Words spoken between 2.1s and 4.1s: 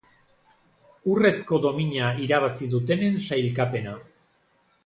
irabazi dutenen sailkapena.